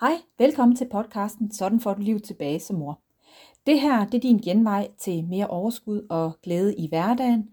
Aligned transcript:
Hej, 0.00 0.20
velkommen 0.38 0.76
til 0.76 0.88
podcasten 0.92 1.52
Sådan 1.52 1.80
får 1.80 1.94
du 1.94 2.00
liv 2.00 2.20
tilbage 2.20 2.60
som 2.60 2.76
mor. 2.76 3.00
Det 3.66 3.80
her 3.80 4.06
det 4.06 4.14
er 4.14 4.20
din 4.20 4.38
genvej 4.38 4.88
til 4.98 5.24
mere 5.24 5.46
overskud 5.46 6.06
og 6.10 6.32
glæde 6.42 6.76
i 6.76 6.88
hverdagen. 6.88 7.48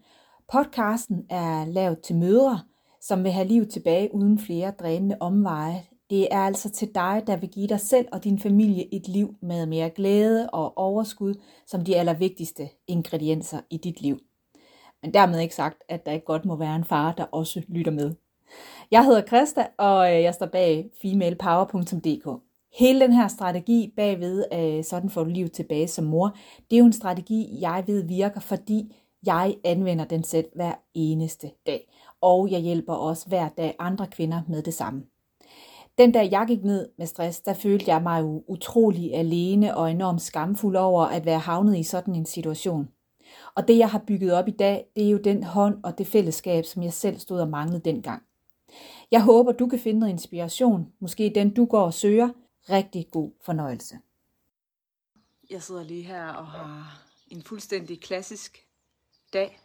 Podcasten 0.52 1.26
er 1.30 1.66
lavet 1.66 2.00
til 2.02 2.16
mødre, 2.16 2.60
som 3.02 3.24
vil 3.24 3.32
have 3.32 3.48
liv 3.48 3.66
tilbage 3.66 4.16
uden 4.16 4.40
flere 4.40 4.72
drænende 4.72 5.18
omveje. 5.20 5.84
Det 6.10 6.28
er 6.32 6.40
altså 6.40 6.70
til 6.70 6.96
dig, 6.96 7.24
der 7.28 7.38
vil 7.38 7.50
give 7.50 7.68
dig 7.68 7.80
selv 7.80 8.08
og 8.12 8.24
din 8.24 8.40
familie 8.40 8.96
et 8.96 9.08
liv 9.08 9.36
med 9.42 9.66
mere 9.66 9.90
glæde 9.90 10.50
og 10.50 10.78
overskud 10.78 11.34
som 11.66 11.86
de 11.86 11.96
allervigtigste 11.96 12.70
ingredienser 12.88 13.62
i 13.70 13.78
dit 13.78 14.02
liv. 14.02 14.20
Men 15.02 15.14
dermed 15.14 15.40
ikke 15.40 15.56
sagt, 15.56 15.84
at 15.90 16.06
der 16.06 16.12
ikke 16.12 16.26
godt 16.26 16.46
må 16.46 16.56
være 16.56 16.76
en 16.76 16.86
far, 16.86 17.12
der 17.12 17.24
også 17.24 17.62
lytter 17.68 17.92
med. 17.92 18.16
Jeg 18.92 19.06
hedder 19.06 19.22
Krista, 19.22 19.68
og 19.78 20.16
øh, 20.16 20.22
jeg 20.22 20.34
står 20.34 20.46
bag 20.46 20.90
femalepower.dk. 21.02 22.42
Hele 22.80 23.00
den 23.00 23.14
her 23.14 23.28
strategi 23.28 23.94
bagved, 23.96 24.46
øh, 24.54 24.84
sådan 24.84 25.10
får 25.10 25.24
du 25.24 25.30
livet 25.30 25.52
tilbage 25.52 25.88
som 25.88 26.06
mor, 26.06 26.36
det 26.70 26.76
er 26.76 26.80
jo 26.80 26.86
en 26.86 26.94
strategi, 26.94 27.58
jeg 27.62 27.84
ved 27.88 28.04
virker, 28.04 28.40
fordi 28.40 28.96
jeg 29.26 29.56
anvender 29.64 30.06
den 30.06 30.24
selv 30.24 30.46
hver 30.56 30.74
eneste 30.94 31.52
dag. 31.66 31.94
Og 32.22 32.52
jeg 32.52 32.60
hjælper 32.60 32.94
også 32.94 33.28
hver 33.28 33.50
dag 33.50 33.76
andre 33.80 34.08
kvinder 34.08 34.42
med 34.48 34.62
det 34.64 34.74
samme. 34.74 35.04
Den 35.98 36.12
dag 36.12 36.32
jeg 36.32 36.46
gik 36.48 36.64
ned 36.64 36.90
med 36.98 37.06
stress, 37.06 37.42
der 37.42 37.54
følte 37.54 37.92
jeg 37.92 38.02
mig 38.02 38.22
jo 38.22 38.44
utrolig 38.48 39.16
alene 39.16 39.78
og 39.78 39.92
enormt 39.92 40.22
skamfuld 40.22 40.76
over 40.76 41.04
at 41.06 41.26
være 41.26 41.40
havnet 41.40 41.78
i 41.78 41.84
sådan 41.84 42.16
en 42.16 42.26
situation. 42.26 42.88
Og 43.56 43.68
det 43.68 43.78
jeg 43.78 43.90
har 43.90 44.04
bygget 44.08 44.34
op 44.34 44.48
i 44.48 44.52
dag, 44.52 44.86
det 44.96 45.06
er 45.06 45.10
jo 45.10 45.18
den 45.18 45.44
hånd 45.44 45.76
og 45.84 45.98
det 45.98 46.08
fællesskab, 46.08 46.66
som 46.66 46.84
jeg 46.84 46.94
selv 46.94 47.20
stod 47.20 47.40
og 47.40 47.48
manglede 47.48 47.80
dengang. 47.80 48.27
Jeg 49.12 49.24
håber, 49.24 49.52
du 49.52 49.68
kan 49.68 49.80
finde 49.80 50.00
noget 50.00 50.14
inspiration, 50.14 50.94
måske 51.00 51.32
den 51.36 51.54
du 51.54 51.66
går 51.66 51.86
og 51.86 51.94
søger. 51.94 52.30
Rigtig 52.70 53.08
god 53.12 53.32
fornøjelse. 53.42 54.00
Jeg 55.50 55.64
sidder 55.64 55.84
lige 55.84 56.04
her 56.04 56.28
og 56.28 56.48
har 56.48 57.02
en 57.28 57.44
fuldstændig 57.44 58.02
klassisk 58.02 58.66
dag. 59.34 59.60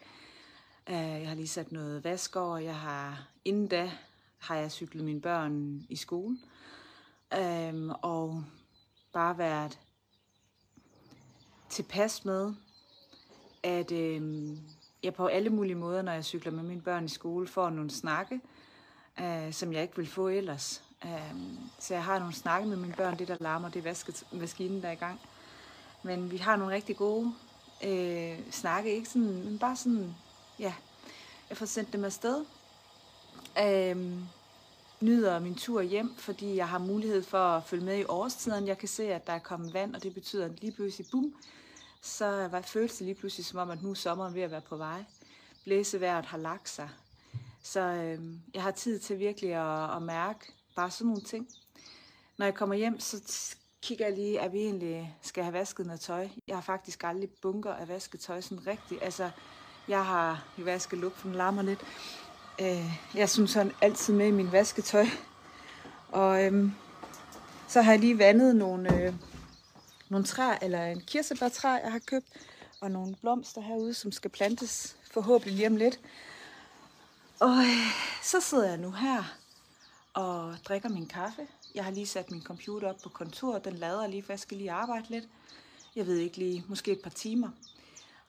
Øh, 0.88 0.94
jeg 0.94 1.28
har 1.28 1.34
lige 1.34 1.48
sat 1.48 1.72
noget 1.72 2.04
vask 2.04 2.36
over. 2.36 2.58
Jeg 2.58 2.76
har, 2.76 3.28
inden 3.44 3.66
da 3.66 3.92
har 4.38 4.56
jeg 4.56 4.72
cyklet 4.72 5.04
mine 5.04 5.20
børn 5.20 5.86
i 5.88 5.96
skole. 5.96 6.38
Øhm, 7.38 7.90
og 8.02 8.44
bare 9.12 9.38
været 9.38 9.78
tilpas 11.70 12.24
med, 12.24 12.54
at 13.62 13.92
øhm, 13.92 14.58
jeg 15.02 15.14
på 15.14 15.26
alle 15.26 15.50
mulige 15.50 15.74
måder, 15.74 16.02
når 16.02 16.12
jeg 16.12 16.24
cykler 16.24 16.52
med 16.52 16.62
mine 16.62 16.82
børn 16.82 17.04
i 17.04 17.08
skole, 17.08 17.46
får 17.46 17.70
nogle 17.70 17.90
snakke, 17.90 18.40
øh, 19.20 19.52
som 19.52 19.72
jeg 19.72 19.82
ikke 19.82 19.96
vil 19.96 20.08
få 20.08 20.28
ellers. 20.28 20.82
Øh, 21.04 21.34
så 21.78 21.94
jeg 21.94 22.04
har 22.04 22.18
nogle 22.18 22.34
snakke 22.34 22.68
med 22.68 22.76
mine 22.76 22.94
børn, 22.94 23.18
det 23.18 23.28
der 23.28 23.36
larmer, 23.40 23.68
det 23.68 23.78
er 23.78 23.82
vasket, 23.82 24.24
maskinen, 24.32 24.82
der 24.82 24.88
er 24.88 24.92
i 24.92 24.96
gang. 24.96 25.20
Men 26.02 26.30
vi 26.30 26.36
har 26.36 26.56
nogle 26.56 26.74
rigtig 26.74 26.96
gode 26.96 27.34
øh, 27.84 28.38
snakke, 28.50 28.94
ikke 28.94 29.08
sådan, 29.08 29.44
men 29.44 29.58
bare 29.58 29.76
sådan, 29.76 30.14
ja, 30.58 30.74
jeg 31.48 31.56
får 31.56 31.66
sendt 31.66 31.92
dem 31.92 32.04
afsted. 32.04 32.44
Øh, 33.60 34.12
nyder 35.00 35.38
min 35.38 35.54
tur 35.54 35.82
hjem, 35.82 36.14
fordi 36.16 36.56
jeg 36.56 36.68
har 36.68 36.78
mulighed 36.78 37.22
for 37.22 37.38
at 37.38 37.64
følge 37.64 37.84
med 37.84 37.98
i 37.98 38.04
årstiden. 38.04 38.66
Jeg 38.66 38.78
kan 38.78 38.88
se, 38.88 39.14
at 39.14 39.26
der 39.26 39.32
er 39.32 39.38
kommet 39.38 39.74
vand, 39.74 39.96
og 39.96 40.02
det 40.02 40.14
betyder 40.14 40.44
at 40.44 40.60
lige 40.60 40.72
pludselig, 40.72 41.06
bum, 41.10 41.34
så 42.02 42.48
var 42.50 42.60
føles 42.60 42.96
det 42.96 43.04
lige 43.04 43.14
pludselig 43.14 43.46
som 43.46 43.58
om, 43.58 43.70
at 43.70 43.82
nu 43.82 43.90
er 43.90 43.94
sommeren 43.94 44.34
ved 44.34 44.42
at 44.42 44.50
være 44.50 44.60
på 44.60 44.76
vej. 44.76 45.04
Blæseværet 45.64 46.24
har 46.24 46.38
lagt 46.38 46.68
sig. 46.68 46.88
Så 47.62 47.80
øh, 47.80 48.18
jeg 48.54 48.62
har 48.62 48.70
tid 48.70 48.98
til 48.98 49.18
virkelig 49.18 49.54
at, 49.54 49.96
at 49.96 50.02
mærke 50.02 50.52
bare 50.76 50.90
sådan 50.90 51.06
nogle 51.06 51.22
ting. 51.22 51.48
Når 52.38 52.46
jeg 52.46 52.54
kommer 52.54 52.74
hjem, 52.74 53.00
så 53.00 53.56
kigger 53.82 54.06
jeg 54.06 54.14
lige, 54.14 54.40
at 54.40 54.52
vi 54.52 54.58
egentlig 54.58 55.16
skal 55.22 55.44
have 55.44 55.52
vasket 55.52 55.86
noget 55.86 56.00
tøj. 56.00 56.28
Jeg 56.48 56.56
har 56.56 56.62
faktisk 56.62 57.04
aldrig 57.04 57.30
bunker 57.42 57.72
af 57.72 57.88
vasketøj 57.88 58.40
sådan 58.40 58.66
rigtigt. 58.66 59.02
Altså, 59.02 59.30
jeg 59.88 60.06
har 60.06 60.44
i 60.58 60.64
vaskelup, 60.64 61.12
for 61.12 61.28
den 61.28 61.36
larmer 61.36 61.62
lidt. 61.62 61.80
Øh, 62.60 62.92
jeg 63.14 63.30
synes 63.30 63.50
sådan 63.50 63.72
altid 63.80 64.14
med 64.14 64.26
i 64.26 64.30
min 64.30 64.52
vasketøj. 64.52 65.06
Og 66.08 66.44
øh, 66.44 66.70
så 67.68 67.82
har 67.82 67.92
jeg 67.92 68.00
lige 68.00 68.18
vandet 68.18 68.56
nogle, 68.56 69.02
øh, 69.02 69.14
nogle 70.08 70.26
træer, 70.26 70.58
eller 70.62 70.84
en 70.84 71.00
kirsebærtræ, 71.00 71.68
jeg 71.68 71.92
har 71.92 72.00
købt, 72.06 72.26
og 72.80 72.90
nogle 72.90 73.16
blomster 73.20 73.60
herude, 73.60 73.94
som 73.94 74.12
skal 74.12 74.30
plantes 74.30 74.96
forhåbentlig 75.10 75.56
lige 75.56 75.66
om 75.66 75.76
lidt. 75.76 76.00
Og 77.42 77.64
så 78.22 78.40
sidder 78.40 78.68
jeg 78.68 78.78
nu 78.78 78.90
her 78.90 79.22
og 80.14 80.56
drikker 80.64 80.88
min 80.88 81.06
kaffe. 81.06 81.46
Jeg 81.74 81.84
har 81.84 81.90
lige 81.90 82.06
sat 82.06 82.30
min 82.30 82.42
computer 82.42 82.88
op 82.88 82.96
på 83.02 83.08
kontoret. 83.08 83.64
Den 83.64 83.72
lader 83.72 84.06
lige, 84.06 84.22
for 84.22 84.32
jeg 84.32 84.40
skal 84.40 84.56
lige 84.56 84.72
arbejde 84.72 85.08
lidt. 85.08 85.24
Jeg 85.96 86.06
ved 86.06 86.16
ikke 86.16 86.36
lige, 86.36 86.64
måske 86.68 86.92
et 86.92 87.00
par 87.02 87.10
timer. 87.10 87.48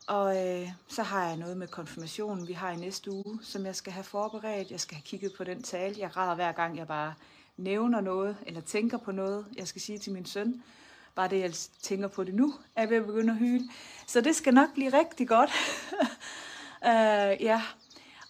Og 0.08 0.48
øh, 0.48 0.70
så 0.88 1.04
har 1.04 1.28
jeg 1.28 1.38
noget 1.38 1.58
med 1.58 1.68
konfirmationen, 1.68 2.48
vi 2.48 2.54
har 2.54 2.72
i 2.72 2.76
næste 2.76 3.12
uge, 3.12 3.40
som 3.42 3.66
jeg 3.66 3.76
skal 3.76 3.94
have 3.94 4.04
forberedt. 4.04 4.72
Jeg 4.72 4.80
skal 4.80 4.96
have 4.96 5.04
kigget 5.04 5.34
på 5.38 5.44
den 5.44 5.64
tale. 5.64 5.96
Jeg 6.00 6.12
græder 6.12 6.36
hver 6.36 6.52
gang, 6.52 6.78
jeg 6.78 6.88
bare 6.88 7.14
nævner 7.58 8.02
noget, 8.02 8.38
eller 8.46 8.62
tænker 8.62 8.98
på 8.98 9.12
noget, 9.12 9.46
jeg 9.56 9.68
skal 9.68 9.82
sige 9.82 9.98
til 9.98 10.14
min 10.14 10.26
søn. 10.26 10.64
Bare 11.16 11.28
det, 11.30 11.40
jeg 11.40 11.54
tænker 11.82 12.08
på 12.08 12.24
det 12.24 12.34
nu, 12.34 12.54
er 12.76 12.86
ved 12.86 12.98
at 12.98 13.06
begynde 13.06 13.34
at 13.34 13.40
hyle. 13.40 13.70
Så 14.08 14.22
det 14.22 14.36
skal 14.36 14.54
nok 14.54 14.74
blive 14.74 14.94
rigtig 15.00 15.28
godt. 15.28 15.52
uh, 16.82 17.44
ja, 17.50 17.62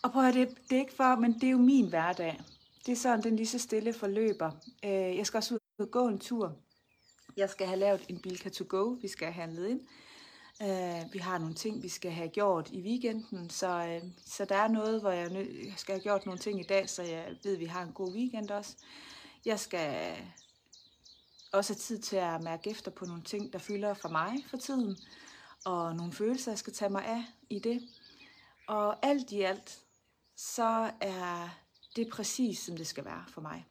og 0.03 0.11
prøv 0.11 0.25
at 0.25 0.33
det, 0.33 0.49
det 0.69 0.75
er 0.75 0.79
ikke 0.79 0.95
for, 0.95 1.15
men 1.15 1.33
det 1.33 1.43
er 1.43 1.51
jo 1.51 1.57
min 1.57 1.89
hverdag. 1.89 2.41
Det 2.85 2.91
er 2.91 2.95
sådan, 2.95 3.23
den 3.23 3.35
lige 3.35 3.47
så 3.47 3.59
stille 3.59 3.93
forløber. 3.93 4.51
Øh, 4.85 5.17
jeg 5.17 5.25
skal 5.27 5.37
også 5.37 5.53
ud 5.53 5.59
og 5.79 5.91
gå 5.91 6.07
en 6.07 6.19
tur. 6.19 6.55
Jeg 7.37 7.49
skal 7.49 7.67
have 7.67 7.79
lavet 7.79 8.05
en 8.09 8.19
Bilka 8.19 8.49
to 8.49 8.65
go, 8.67 8.83
vi 9.01 9.07
skal 9.07 9.31
have 9.31 9.41
handlet 9.41 9.69
ind. 9.69 9.81
Øh, 10.61 11.13
vi 11.13 11.19
har 11.19 11.37
nogle 11.37 11.55
ting, 11.55 11.83
vi 11.83 11.89
skal 11.89 12.11
have 12.11 12.29
gjort 12.29 12.69
i 12.71 12.81
weekenden, 12.81 13.49
så, 13.49 13.67
øh, 13.67 14.09
så 14.25 14.45
der 14.45 14.55
er 14.55 14.67
noget, 14.67 15.01
hvor 15.01 15.11
jeg, 15.11 15.31
jeg 15.65 15.73
skal 15.77 15.95
have 15.95 16.03
gjort 16.03 16.25
nogle 16.25 16.39
ting 16.39 16.59
i 16.59 16.63
dag, 16.63 16.89
så 16.89 17.03
jeg 17.03 17.35
ved, 17.43 17.53
at 17.53 17.59
vi 17.59 17.65
har 17.65 17.83
en 17.83 17.91
god 17.91 18.13
weekend 18.13 18.51
også. 18.51 18.75
Jeg 19.45 19.59
skal 19.59 20.17
også 21.51 21.73
have 21.73 21.79
tid 21.79 21.99
til 21.99 22.15
at 22.15 22.43
mærke 22.43 22.69
efter 22.69 22.91
på 22.91 23.05
nogle 23.05 23.23
ting, 23.23 23.53
der 23.53 23.59
fylder 23.59 23.93
for 23.93 24.09
mig 24.09 24.45
for 24.49 24.57
tiden, 24.57 24.97
og 25.65 25.95
nogle 25.95 26.13
følelser, 26.13 26.51
jeg 26.51 26.59
skal 26.59 26.73
tage 26.73 26.89
mig 26.89 27.05
af 27.05 27.23
i 27.49 27.59
det. 27.59 27.81
Og 28.67 29.05
alt 29.05 29.31
i 29.31 29.41
alt, 29.41 29.79
så 30.35 30.91
er 31.01 31.49
det 31.95 32.09
præcis, 32.09 32.59
som 32.59 32.77
det 32.77 32.87
skal 32.87 33.05
være 33.05 33.25
for 33.27 33.41
mig. 33.41 33.65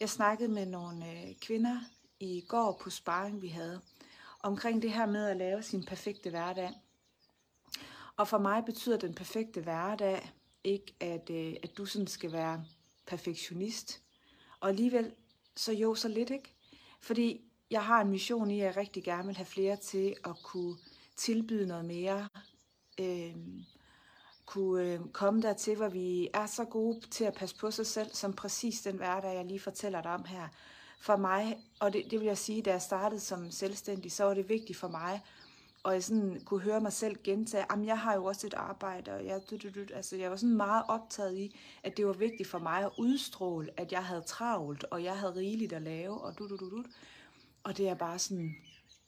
Jeg 0.00 0.10
snakkede 0.10 0.48
med 0.48 0.66
nogle 0.66 1.10
øh, 1.10 1.34
kvinder 1.40 1.80
i 2.20 2.44
går 2.48 2.80
på 2.82 2.90
sparring, 2.90 3.42
vi 3.42 3.48
havde, 3.48 3.80
omkring 4.40 4.82
det 4.82 4.92
her 4.92 5.06
med 5.06 5.26
at 5.26 5.36
lave 5.36 5.62
sin 5.62 5.84
perfekte 5.84 6.30
hverdag. 6.30 6.70
Og 8.16 8.28
for 8.28 8.38
mig 8.38 8.64
betyder 8.64 8.96
den 8.96 9.14
perfekte 9.14 9.60
hverdag 9.60 10.32
ikke, 10.64 10.94
at, 11.00 11.30
øh, 11.30 11.54
at 11.62 11.76
du 11.76 11.86
sådan 11.86 12.06
skal 12.06 12.32
være 12.32 12.64
perfektionist. 13.06 14.02
Og 14.60 14.68
alligevel, 14.68 15.12
så 15.56 15.72
jo, 15.72 15.94
så 15.94 16.08
lidt 16.08 16.30
ikke. 16.30 16.54
Fordi 17.00 17.40
jeg 17.70 17.84
har 17.84 18.00
en 18.00 18.10
mission 18.10 18.50
i, 18.50 18.60
at 18.60 18.66
jeg 18.66 18.76
rigtig 18.76 19.04
gerne 19.04 19.26
vil 19.26 19.36
have 19.36 19.46
flere 19.46 19.76
til 19.76 20.14
at 20.24 20.42
kunne 20.42 20.76
tilbyde 21.16 21.66
noget 21.66 21.84
mere. 21.84 22.28
Øh, 23.00 23.36
kunne 24.46 24.92
øh, 24.92 25.00
komme 25.12 25.42
dertil, 25.42 25.76
hvor 25.76 25.88
vi 25.88 26.28
er 26.34 26.46
så 26.46 26.64
gode 26.64 27.00
til 27.10 27.24
at 27.24 27.34
passe 27.34 27.56
på 27.56 27.70
sig 27.70 27.86
selv, 27.86 28.14
som 28.14 28.32
præcis 28.32 28.80
den 28.80 28.96
hverdag, 28.96 29.36
jeg 29.36 29.44
lige 29.44 29.60
fortæller 29.60 30.02
dig 30.02 30.14
om 30.14 30.24
her. 30.24 30.48
For 31.00 31.16
mig, 31.16 31.56
og 31.80 31.92
det, 31.92 32.02
det 32.10 32.20
vil 32.20 32.26
jeg 32.26 32.38
sige, 32.38 32.62
da 32.62 32.70
jeg 32.70 32.82
startede 32.82 33.20
som 33.20 33.50
selvstændig, 33.50 34.12
så 34.12 34.24
var 34.24 34.34
det 34.34 34.48
vigtigt 34.48 34.78
for 34.78 34.88
mig, 34.88 35.20
og 35.82 35.92
jeg 35.92 36.04
sådan 36.04 36.40
kunne 36.44 36.60
høre 36.60 36.80
mig 36.80 36.92
selv 36.92 37.16
gentage, 37.24 37.72
at 37.72 37.86
jeg 37.86 37.98
har 37.98 38.14
jo 38.14 38.24
også 38.24 38.46
et 38.46 38.54
arbejde, 38.54 39.12
og 39.12 39.26
jeg, 39.26 39.40
du, 39.50 39.56
du, 39.56 39.68
du, 39.68 39.94
altså 39.94 40.16
jeg 40.16 40.30
var 40.30 40.36
sådan 40.36 40.56
meget 40.56 40.84
optaget 40.88 41.38
i, 41.38 41.60
at 41.82 41.96
det 41.96 42.06
var 42.06 42.12
vigtigt 42.12 42.48
for 42.48 42.58
mig 42.58 42.84
at 42.84 42.90
udstråle, 42.98 43.80
at 43.80 43.92
jeg 43.92 44.04
havde 44.04 44.22
travlt, 44.26 44.84
og 44.84 45.04
jeg 45.04 45.18
havde 45.18 45.34
rigeligt 45.34 45.72
at 45.72 45.82
lave, 45.82 46.20
og 46.20 46.38
du, 46.38 46.48
du, 46.48 46.56
du, 46.56 46.70
du. 46.70 46.84
Og 47.62 47.76
det 47.76 47.88
er 47.88 47.94
bare 47.94 48.18
sådan, 48.18 48.56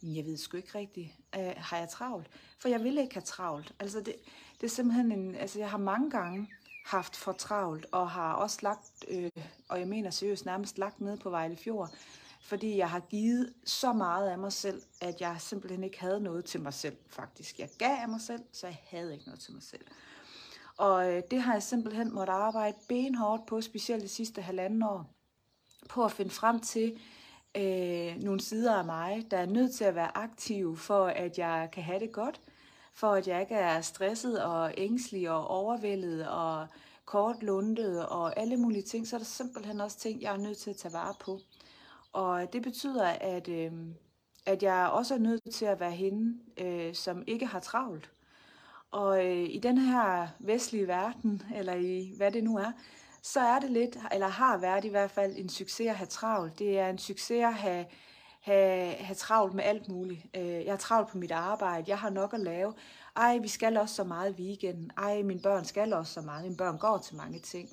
jeg 0.02 0.24
ved 0.24 0.36
sgu 0.36 0.56
ikke 0.56 0.78
rigtigt, 0.78 1.08
øh, 1.36 1.52
har 1.56 1.78
jeg 1.78 1.88
travlt? 1.88 2.30
For 2.58 2.68
jeg 2.68 2.84
ville 2.84 3.02
ikke 3.02 3.14
have 3.14 3.22
travlt. 3.22 3.74
Altså 3.78 4.00
det, 4.00 4.14
det 4.60 4.66
er 4.66 4.70
simpelthen 4.70 5.12
en, 5.12 5.34
altså 5.34 5.58
jeg 5.58 5.70
har 5.70 5.78
mange 5.78 6.10
gange 6.10 6.48
haft 6.84 7.16
for 7.16 7.32
travlt, 7.32 7.86
og 7.92 8.10
har 8.10 8.32
også 8.32 8.58
lagt, 8.62 9.04
øh, 9.08 9.30
og 9.68 9.80
jeg 9.80 9.88
mener 9.88 10.10
seriøst 10.10 10.46
nærmest 10.46 10.78
lagt 10.78 11.00
ned 11.00 11.16
på 11.16 11.30
Vejle 11.30 11.56
Fjord, 11.56 11.90
fordi 12.40 12.76
jeg 12.76 12.90
har 12.90 13.00
givet 13.00 13.52
så 13.64 13.92
meget 13.92 14.28
af 14.28 14.38
mig 14.38 14.52
selv, 14.52 14.82
at 15.00 15.20
jeg 15.20 15.36
simpelthen 15.38 15.84
ikke 15.84 16.00
havde 16.00 16.20
noget 16.20 16.44
til 16.44 16.60
mig 16.60 16.74
selv, 16.74 16.96
faktisk. 17.08 17.58
Jeg 17.58 17.68
gav 17.78 17.96
af 18.02 18.08
mig 18.08 18.20
selv, 18.20 18.42
så 18.52 18.66
jeg 18.66 18.78
havde 18.86 19.12
ikke 19.12 19.24
noget 19.24 19.40
til 19.40 19.52
mig 19.52 19.62
selv. 19.62 19.84
Og 20.76 21.12
øh, 21.12 21.22
det 21.30 21.40
har 21.40 21.52
jeg 21.52 21.62
simpelthen 21.62 22.14
måtte 22.14 22.32
arbejde 22.32 22.76
benhårdt 22.88 23.46
på, 23.46 23.60
specielt 23.60 24.02
de 24.02 24.08
sidste 24.08 24.42
halvanden 24.42 24.82
år, 24.82 25.10
på 25.88 26.04
at 26.04 26.12
finde 26.12 26.30
frem 26.30 26.60
til 26.60 26.98
øh, 27.56 28.22
nogle 28.22 28.40
sider 28.40 28.74
af 28.74 28.84
mig, 28.84 29.26
der 29.30 29.38
er 29.38 29.46
nødt 29.46 29.74
til 29.74 29.84
at 29.84 29.94
være 29.94 30.16
aktive, 30.16 30.76
for 30.76 31.06
at 31.06 31.38
jeg 31.38 31.68
kan 31.72 31.82
have 31.82 32.00
det 32.00 32.12
godt, 32.12 32.40
for 32.96 33.12
at 33.12 33.28
jeg 33.28 33.40
ikke 33.40 33.54
er 33.54 33.80
stresset 33.80 34.42
og 34.42 34.74
ængstelig 34.76 35.30
og 35.30 35.48
overvældet 35.48 36.28
og 36.28 36.66
kortlundet 37.04 38.06
og 38.06 38.38
alle 38.38 38.56
mulige 38.56 38.82
ting, 38.82 39.06
så 39.06 39.16
er 39.16 39.18
der 39.18 39.24
simpelthen 39.24 39.80
også 39.80 39.98
ting, 39.98 40.22
jeg 40.22 40.32
er 40.32 40.38
nødt 40.38 40.58
til 40.58 40.70
at 40.70 40.76
tage 40.76 40.92
vare 40.92 41.14
på. 41.20 41.40
Og 42.12 42.52
det 42.52 42.62
betyder, 42.62 43.06
at, 43.06 43.48
øh, 43.48 43.72
at 44.46 44.62
jeg 44.62 44.88
også 44.92 45.14
er 45.14 45.18
nødt 45.18 45.54
til 45.54 45.64
at 45.64 45.80
være 45.80 45.90
hende, 45.90 46.38
øh, 46.58 46.94
som 46.94 47.24
ikke 47.26 47.46
har 47.46 47.60
travlt. 47.60 48.10
Og 48.90 49.26
øh, 49.26 49.48
i 49.50 49.58
den 49.58 49.78
her 49.78 50.28
vestlige 50.38 50.88
verden, 50.88 51.42
eller 51.54 51.74
i 51.74 52.12
hvad 52.16 52.30
det 52.30 52.44
nu 52.44 52.56
er, 52.56 52.72
så 53.22 53.40
er 53.40 53.58
det 53.58 53.70
lidt, 53.70 53.98
eller 54.12 54.28
har 54.28 54.58
været 54.58 54.84
i 54.84 54.88
hvert 54.88 55.10
fald 55.10 55.36
en 55.36 55.48
succes 55.48 55.88
at 55.88 55.96
have 55.96 56.06
travlt. 56.06 56.58
Det 56.58 56.78
er 56.78 56.88
en 56.88 56.98
succes 56.98 57.44
at 57.44 57.54
have, 57.54 57.84
have, 58.46 58.94
have 58.94 59.14
travlt 59.14 59.54
med 59.54 59.64
alt 59.64 59.88
muligt. 59.88 60.26
Øh, 60.34 60.64
jeg 60.64 60.72
har 60.72 60.76
travlt 60.76 61.08
på 61.08 61.18
mit 61.18 61.30
arbejde, 61.30 61.84
jeg 61.90 61.98
har 61.98 62.10
nok 62.10 62.34
at 62.34 62.40
lave. 62.40 62.74
Ej, 63.16 63.38
vi 63.38 63.48
skal 63.48 63.76
også 63.76 63.94
så 63.94 64.04
meget 64.04 64.38
i 64.38 64.42
weekenden. 64.42 64.90
Ej, 64.96 65.22
mine 65.22 65.40
børn 65.40 65.64
skal 65.64 65.92
også 65.92 66.12
så 66.12 66.20
meget. 66.20 66.44
Mine 66.44 66.56
børn 66.56 66.78
går 66.78 66.98
til 66.98 67.16
mange 67.16 67.38
ting. 67.38 67.68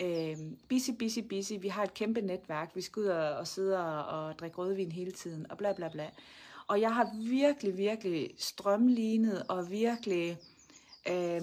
Øh, 0.00 0.36
busy, 0.68 0.90
busy, 0.98 1.18
busy. 1.18 1.52
Vi 1.60 1.68
har 1.68 1.82
et 1.82 1.94
kæmpe 1.94 2.20
netværk. 2.20 2.70
Vi 2.74 2.80
skal 2.80 3.00
ud 3.00 3.06
og, 3.06 3.36
og 3.36 3.46
sidde 3.46 3.78
og, 3.78 4.26
og 4.26 4.38
drikke 4.38 4.56
rødvin 4.56 4.92
hele 4.92 5.12
tiden, 5.12 5.50
og 5.50 5.58
bla 5.58 5.72
bla 5.72 5.88
bla. 5.88 6.10
Og 6.66 6.80
jeg 6.80 6.94
har 6.94 7.10
virkelig, 7.14 7.76
virkelig 7.76 8.30
strømlignet 8.38 9.42
og 9.48 9.70
virkelig, 9.70 10.38
øh, 11.08 11.42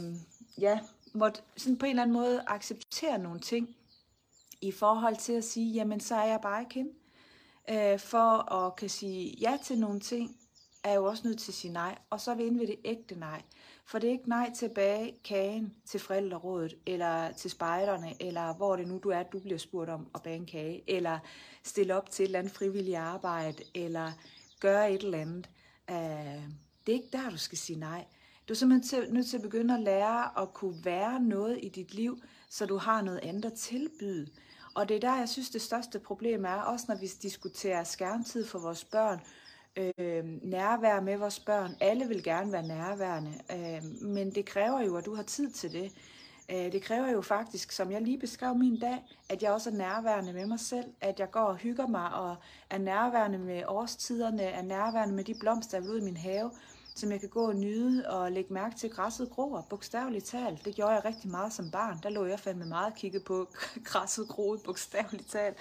ja, 0.60 0.80
måtte 1.14 1.42
sådan 1.58 1.78
på 1.78 1.86
en 1.86 1.90
eller 1.90 2.04
anden 2.04 2.14
måde 2.14 2.44
acceptere 2.48 3.18
nogle 3.18 3.40
ting 3.40 3.76
i 4.62 4.72
forhold 4.72 5.16
til 5.16 5.34
at 5.34 5.44
sige, 5.44 5.74
jamen 5.74 6.00
så 6.00 6.16
er 6.16 6.26
jeg 6.26 6.40
bare 6.42 6.62
ikke 6.62 6.74
hende. 6.74 6.92
Øh, 7.70 8.00
for 8.00 8.54
at 8.54 8.76
kan 8.76 8.90
sige 8.90 9.38
ja 9.42 9.58
til 9.64 9.80
nogle 9.80 10.00
ting, 10.00 10.38
er 10.84 10.94
jo 10.94 11.06
også 11.06 11.28
nødt 11.28 11.40
til 11.40 11.52
at 11.52 11.56
sige 11.56 11.74
nej. 11.74 11.98
Og 12.10 12.22
så 12.22 12.32
er 12.32 12.36
vi 12.36 12.44
inde 12.44 12.60
ved 12.60 12.68
det 12.68 12.80
ægte 12.86 13.16
nej. 13.16 13.42
For 13.86 14.00
det 14.00 14.08
er 14.08 14.12
ikke 14.12 14.30
nej 14.30 14.52
tilbage 14.56 15.14
kagen 15.24 15.74
til 15.86 16.00
forældrerådet, 16.00 16.76
eller 16.86 17.32
til 17.32 17.52
spejderne, 17.52 18.14
eller 18.20 18.54
hvor 18.54 18.76
det 18.76 18.88
nu 18.88 19.00
du 19.04 19.10
er, 19.10 19.24
du 19.24 19.40
bliver 19.40 19.58
spurgt 19.58 19.90
om 19.90 20.08
at 20.16 20.22
bage 20.22 20.36
en 20.36 20.46
kage, 20.46 20.84
eller 20.88 21.20
stille 21.64 21.96
op 21.96 22.10
til 22.10 22.24
et 22.24 22.28
eller 22.28 22.40
andet 22.40 22.54
frivilligt 22.54 22.98
arbejde, 22.98 23.64
eller 23.74 24.12
gøre 24.60 24.92
et 24.92 25.04
eller 25.04 25.18
andet. 25.18 25.50
Uh, 25.92 26.44
det 26.86 26.92
er 26.92 26.94
ikke 26.94 27.10
der, 27.12 27.30
du 27.30 27.38
skal 27.38 27.58
sige 27.58 27.80
nej. 27.80 28.06
Du 28.48 28.54
er 28.54 28.56
simpelthen 28.56 29.14
nødt 29.14 29.28
til 29.28 29.38
at 29.38 29.44
begynde 29.44 29.74
at 29.74 29.80
lære 29.80 30.42
at 30.42 30.54
kunne 30.54 30.86
være 30.86 31.20
noget 31.20 31.60
i 31.64 31.70
dit 31.70 31.94
liv, 31.94 32.22
så 32.50 32.66
du 32.66 32.78
har 32.78 33.02
noget 33.02 33.20
andet 33.20 33.46
at 33.46 33.54
tilbyde. 33.54 34.28
Og 34.76 34.90
det 34.90 34.96
er 34.96 35.00
der, 35.00 35.18
jeg 35.18 35.30
synes, 35.30 35.50
det 35.50 35.62
største 35.62 36.00
problem 36.00 36.46
er, 36.46 36.62
også 36.62 36.86
når 36.88 36.96
vi 36.96 37.08
diskuterer 37.22 37.84
skærmtid 37.84 38.46
for 38.46 38.60
vores 38.60 38.84
børn, 38.84 39.20
øh, 39.78 40.24
nærvær 40.42 41.00
med 41.02 41.18
vores 41.18 41.40
børn. 41.40 41.76
Alle 41.80 42.08
vil 42.08 42.24
gerne 42.24 42.52
være 42.52 42.68
nærværende, 42.68 43.34
øh, 43.52 43.84
men 44.02 44.36
det 44.36 44.46
kræver 44.46 44.82
jo, 44.82 44.98
at 44.98 45.06
du 45.06 45.16
har 45.16 45.24
tid 45.24 45.52
til 45.52 45.72
det. 45.72 45.92
Øh, 46.52 46.72
det 46.72 46.82
kræver 46.82 47.12
jo 47.12 47.22
faktisk, 47.22 47.72
som 47.72 47.92
jeg 47.92 48.02
lige 48.02 48.20
beskrev 48.20 48.56
min 48.56 48.80
dag, 48.80 49.04
at 49.30 49.44
jeg 49.44 49.52
også 49.52 49.70
er 49.70 49.74
nærværende 49.74 50.34
med 50.34 50.46
mig 50.46 50.60
selv, 50.60 50.86
at 51.02 51.20
jeg 51.20 51.32
går 51.32 51.40
og 51.40 51.56
hygger 51.56 51.88
mig 51.88 52.14
og 52.14 52.36
er 52.70 52.78
nærværende 52.78 53.38
med 53.38 53.64
årstiderne, 53.68 54.44
er 54.44 54.62
nærværende 54.62 55.16
med 55.16 55.24
de 55.24 55.36
blomster, 55.40 55.78
jeg 55.78 55.84
vil 55.84 55.92
ud 55.92 56.00
i 56.02 56.04
min 56.04 56.18
have, 56.18 56.52
som 56.96 57.12
jeg 57.12 57.20
kan 57.20 57.30
gå 57.30 57.48
og 57.48 57.56
nyde 57.56 58.10
og 58.10 58.32
lægge 58.32 58.54
mærke 58.54 58.76
til 58.76 58.90
græsset 58.90 59.30
gror, 59.30 59.66
bogstaveligt 59.70 60.26
talt. 60.26 60.66
Det 60.66 60.76
gjorde 60.76 60.92
jeg 60.92 61.06
rigtig 61.06 61.32
meget 61.32 61.54
som 61.54 61.72
barn. 61.72 62.00
Der 62.04 62.10
lå 62.10 62.26
jeg 62.26 62.40
fandme 62.40 62.66
meget 62.66 62.96
kigget 62.96 63.24
på 63.24 63.48
græsset 63.90 64.28
groet, 64.28 64.62
bogstaveligt 64.64 65.30
talt. 65.30 65.58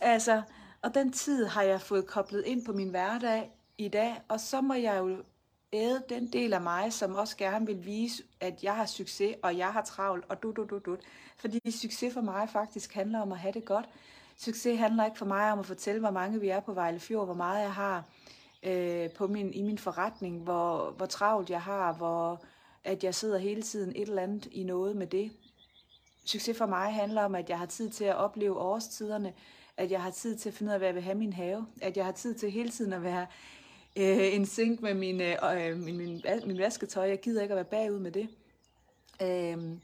Altså, 0.00 0.42
og 0.82 0.94
den 0.94 1.12
tid 1.12 1.46
har 1.46 1.62
jeg 1.62 1.80
fået 1.80 2.06
koblet 2.06 2.44
ind 2.46 2.64
på 2.64 2.72
min 2.72 2.88
hverdag 2.88 3.50
i 3.78 3.88
dag, 3.88 4.22
og 4.28 4.40
så 4.40 4.60
må 4.60 4.74
jeg 4.74 4.98
jo 4.98 5.22
æde 5.72 6.02
den 6.08 6.32
del 6.32 6.52
af 6.52 6.60
mig, 6.60 6.92
som 6.92 7.14
også 7.14 7.36
gerne 7.36 7.66
vil 7.66 7.84
vise, 7.84 8.22
at 8.40 8.64
jeg 8.64 8.76
har 8.76 8.86
succes, 8.86 9.36
og 9.42 9.58
jeg 9.58 9.72
har 9.72 9.82
travlt, 9.82 10.24
og 10.28 10.42
du, 10.42 10.52
du, 10.52 10.64
du, 10.64 10.78
du. 10.78 10.96
Fordi 11.36 11.70
succes 11.70 12.14
for 12.14 12.20
mig 12.20 12.48
faktisk 12.48 12.94
handler 12.94 13.20
om 13.20 13.32
at 13.32 13.38
have 13.38 13.52
det 13.52 13.64
godt. 13.64 13.88
Succes 14.36 14.78
handler 14.78 15.04
ikke 15.04 15.18
for 15.18 15.26
mig 15.26 15.52
om 15.52 15.58
at 15.58 15.66
fortælle, 15.66 16.00
hvor 16.00 16.10
mange 16.10 16.40
vi 16.40 16.48
er 16.48 16.60
på 16.60 16.72
Vejle 16.72 17.00
Fjord, 17.00 17.24
hvor 17.24 17.34
meget 17.34 17.62
jeg 17.62 17.72
har 17.72 18.04
øh, 18.62 19.10
på 19.10 19.26
min, 19.26 19.54
i 19.54 19.62
min 19.62 19.78
forretning, 19.78 20.42
hvor, 20.42 20.90
hvor 20.90 21.06
travlt 21.06 21.50
jeg 21.50 21.62
har, 21.62 21.92
hvor 21.92 22.44
at 22.84 23.04
jeg 23.04 23.14
sidder 23.14 23.38
hele 23.38 23.62
tiden 23.62 23.92
et 23.96 24.08
eller 24.08 24.22
andet 24.22 24.46
i 24.46 24.62
noget 24.62 24.96
med 24.96 25.06
det. 25.06 25.32
Succes 26.24 26.58
for 26.58 26.66
mig 26.66 26.94
handler 26.94 27.22
om, 27.22 27.34
at 27.34 27.48
jeg 27.48 27.58
har 27.58 27.66
tid 27.66 27.90
til 27.90 28.04
at 28.04 28.16
opleve 28.16 28.58
årstiderne, 28.58 29.32
at 29.76 29.90
jeg 29.90 30.02
har 30.02 30.10
tid 30.10 30.36
til 30.36 30.48
at 30.48 30.54
finde 30.54 30.70
ud 30.70 30.72
af, 30.72 30.78
hvad 30.80 30.88
jeg 30.88 30.94
vil 30.94 31.02
have 31.02 31.18
min 31.18 31.32
have, 31.32 31.66
at 31.82 31.96
jeg 31.96 32.04
har 32.04 32.12
tid 32.12 32.34
til 32.34 32.50
hele 32.50 32.70
tiden 32.70 32.92
at 32.92 33.02
være 33.02 33.26
øh, 33.96 34.34
en 34.34 34.46
sink 34.46 34.80
med 34.80 34.94
min, 34.94 35.20
øh, 35.20 35.36
øh 35.54 35.76
min, 35.76 35.96
min, 35.96 36.22
min 36.46 36.58
vasketøj. 36.58 37.08
Jeg 37.08 37.20
gider 37.20 37.42
ikke 37.42 37.52
at 37.52 37.56
være 37.56 37.64
bagud 37.64 37.98
med 37.98 38.12
det. 38.12 38.28
Øh, 39.22 39.78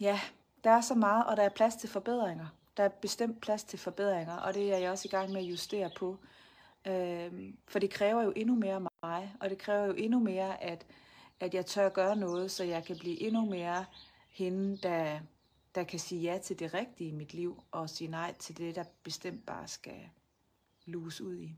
ja, 0.00 0.20
der 0.64 0.70
er 0.70 0.80
så 0.80 0.94
meget, 0.94 1.26
og 1.26 1.36
der 1.36 1.42
er 1.42 1.48
plads 1.48 1.74
til 1.74 1.88
forbedringer. 1.88 2.46
Der 2.76 2.82
er 2.82 2.88
bestemt 2.88 3.40
plads 3.40 3.64
til 3.64 3.78
forbedringer, 3.78 4.36
og 4.36 4.54
det 4.54 4.72
er 4.72 4.78
jeg 4.78 4.90
også 4.90 5.08
i 5.08 5.10
gang 5.10 5.32
med 5.32 5.40
at 5.40 5.46
justere 5.46 5.90
på. 5.96 6.10
Øh, 6.10 6.39
Øh, 6.86 7.52
for 7.68 7.78
det 7.78 7.90
kræver 7.90 8.22
jo 8.22 8.32
endnu 8.36 8.54
mere 8.54 8.74
af 8.74 8.80
mig, 9.02 9.34
og 9.40 9.50
det 9.50 9.58
kræver 9.58 9.86
jo 9.86 9.92
endnu 9.92 10.18
mere, 10.18 10.62
at, 10.62 10.86
at 11.40 11.54
jeg 11.54 11.66
tør 11.66 11.88
gøre 11.88 12.16
noget, 12.16 12.50
så 12.50 12.64
jeg 12.64 12.84
kan 12.84 12.98
blive 12.98 13.20
endnu 13.20 13.44
mere 13.44 13.84
hende, 14.28 14.76
der, 14.76 15.20
der 15.74 15.84
kan 15.84 15.98
sige 15.98 16.22
ja 16.22 16.38
til 16.38 16.58
det 16.58 16.74
rigtige 16.74 17.08
i 17.08 17.12
mit 17.12 17.34
liv, 17.34 17.62
og 17.70 17.90
sige 17.90 18.10
nej 18.10 18.34
til 18.38 18.56
det, 18.58 18.74
der 18.74 18.84
bestemt 19.02 19.46
bare 19.46 19.68
skal 19.68 20.08
luse 20.86 21.24
ud 21.24 21.36
i. 21.36 21.56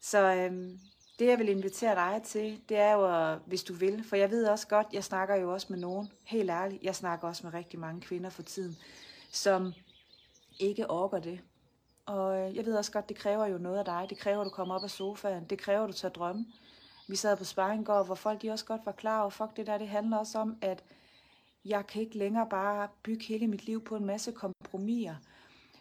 Så 0.00 0.34
øhm, 0.34 0.78
det, 1.18 1.26
jeg 1.26 1.38
vil 1.38 1.48
invitere 1.48 1.94
dig 1.94 2.22
til, 2.22 2.60
det 2.68 2.76
er 2.76 2.92
jo, 2.92 3.38
hvis 3.46 3.64
du 3.64 3.74
vil, 3.74 4.04
for 4.04 4.16
jeg 4.16 4.30
ved 4.30 4.46
også 4.46 4.68
godt, 4.68 4.86
jeg 4.92 5.04
snakker 5.04 5.34
jo 5.34 5.52
også 5.52 5.66
med 5.70 5.78
nogen, 5.78 6.08
helt 6.24 6.50
ærligt, 6.50 6.82
jeg 6.82 6.96
snakker 6.96 7.28
også 7.28 7.46
med 7.46 7.54
rigtig 7.54 7.78
mange 7.78 8.00
kvinder 8.00 8.30
for 8.30 8.42
tiden, 8.42 8.76
som 9.30 9.72
ikke 10.60 10.90
orker 10.90 11.18
det. 11.18 11.40
Og 12.06 12.38
øh, 12.38 12.56
jeg 12.56 12.66
ved 12.66 12.76
også 12.76 12.92
godt, 12.92 13.08
det 13.08 13.16
kræver 13.16 13.46
jo 13.46 13.58
noget 13.58 13.78
af 13.78 13.84
dig. 13.84 14.06
Det 14.10 14.18
kræver, 14.18 14.40
at 14.40 14.44
du 14.44 14.50
kommer 14.50 14.74
op 14.74 14.84
af 14.84 14.90
sofaen. 14.90 15.44
Det 15.44 15.58
kræver, 15.58 15.82
at 15.82 15.88
du 15.88 15.92
tager 15.92 16.12
drømme. 16.12 16.46
Vi 17.08 17.16
sad 17.16 17.36
på 17.36 17.44
Sparringård, 17.44 18.06
hvor 18.06 18.14
folk 18.14 18.42
de 18.42 18.50
også 18.50 18.64
godt 18.64 18.86
var 18.86 18.92
klar 18.92 19.20
over, 19.20 19.30
fuck 19.30 19.56
det 19.56 19.66
der, 19.66 19.78
det 19.78 19.88
handler 19.88 20.16
også 20.16 20.38
om, 20.38 20.56
at 20.60 20.84
jeg 21.64 21.86
kan 21.86 22.02
ikke 22.02 22.18
længere 22.18 22.46
bare 22.50 22.88
bygge 23.02 23.24
hele 23.24 23.46
mit 23.46 23.64
liv 23.64 23.84
på 23.84 23.96
en 23.96 24.04
masse 24.04 24.32
kompromiser. 24.32 25.14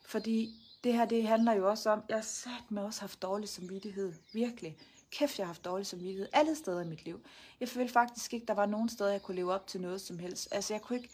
Fordi 0.05 0.53
det 0.83 0.93
her, 0.93 1.05
det 1.05 1.27
handler 1.27 1.53
jo 1.53 1.69
også 1.69 1.89
om, 1.89 2.03
jeg 2.09 2.17
har 2.17 2.23
sat 2.23 2.71
mig 2.71 2.83
også 2.83 3.01
haft 3.01 3.21
dårlig 3.21 3.49
samvittighed. 3.49 4.13
Virkelig. 4.33 4.77
Kæft, 5.11 5.37
jeg 5.37 5.45
har 5.45 5.53
haft 5.53 5.65
dårlig 5.65 5.85
samvittighed. 5.85 6.27
Alle 6.33 6.55
steder 6.55 6.81
i 6.81 6.87
mit 6.87 7.05
liv. 7.05 7.21
Jeg 7.59 7.69
følte 7.69 7.93
faktisk 7.93 8.33
ikke, 8.33 8.45
der 8.45 8.53
var 8.53 8.65
nogen 8.65 8.89
steder, 8.89 9.11
jeg 9.11 9.21
kunne 9.21 9.35
leve 9.35 9.53
op 9.53 9.67
til 9.67 9.81
noget 9.81 10.01
som 10.01 10.19
helst. 10.19 10.47
Altså, 10.51 10.73
jeg 10.73 10.81
kunne 10.81 10.97
ikke 10.97 11.09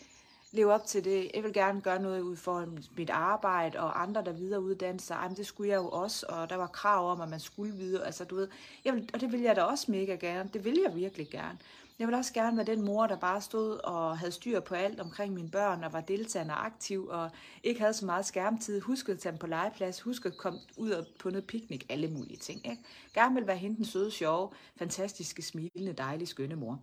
leve 0.57 0.74
op 0.74 0.86
til 0.86 1.04
det. 1.04 1.31
Jeg 1.33 1.44
vil 1.44 1.54
gerne 1.54 1.81
gøre 1.81 2.01
noget 2.01 2.21
ud 2.21 2.36
for 2.36 2.65
mit 2.98 3.09
arbejde, 3.09 3.80
og 3.80 4.01
andre, 4.01 4.24
der 4.24 4.31
videreuddanner 4.31 5.01
sig. 5.01 5.18
Jamen, 5.24 5.38
det 5.38 5.48
skulle 5.48 5.69
jeg 5.69 5.77
jo 5.77 5.89
også, 5.89 6.25
og 6.30 6.49
der 6.49 6.56
var 6.56 6.68
krav 6.68 7.11
om, 7.11 7.21
at 7.21 7.30
man 7.30 7.40
skulle 7.40 7.73
videre. 7.73 8.06
Altså, 8.06 8.23
du 8.23 8.35
ved, 8.35 8.47
jeg 8.85 8.94
vil, 8.94 9.09
og 9.14 9.21
det 9.21 9.31
vil 9.31 9.42
jeg 9.42 9.56
da 9.56 9.64
også 9.64 9.92
mega 9.92 10.16
gerne. 10.16 10.49
Det 10.54 10.66
vil 10.66 10.80
jeg 10.85 10.95
virkelig 10.95 11.30
gerne. 11.30 11.57
Jeg 11.99 12.07
vil 12.07 12.16
også 12.16 12.33
gerne 12.33 12.57
være 12.57 12.66
den 12.66 12.81
mor, 12.81 13.07
der 13.07 13.16
bare 13.16 13.42
stod 13.42 13.78
og 13.78 14.18
havde 14.18 14.31
styr 14.31 14.59
på 14.59 14.76
alt 14.76 14.99
omkring 14.99 15.33
mine 15.33 15.49
børn, 15.49 15.83
og 15.83 15.94
var 15.94 16.02
deltagende 16.02 16.54
og 16.54 16.66
aktiv, 16.66 17.07
og 17.07 17.30
ikke 17.64 17.80
havde 17.80 17.94
så 17.94 18.06
meget 18.06 18.26
skærmtid. 18.26 18.81
Huskede 18.81 19.16
at 19.16 19.19
tage 19.19 19.31
dem 19.31 19.40
på 19.40 19.47
legeplads, 19.47 20.02
huskede 20.02 20.33
at 20.33 20.37
komme 20.37 20.59
ud 20.78 20.92
og 20.92 21.06
på 21.19 21.30
noget 21.30 21.47
piknik, 21.47 21.85
alle 21.90 22.07
mulige 22.07 22.37
ting. 22.37 22.68
Ikke? 22.68 22.83
Gerne 23.14 23.35
vil 23.35 23.47
være 23.47 23.57
hende 23.57 23.78
den 23.78 23.85
søde, 23.85 24.11
sjove, 24.11 24.49
fantastiske, 24.76 25.42
smilende, 25.42 25.94
dejlige, 25.94 26.28
skønne 26.28 26.56
mor. 26.56 26.80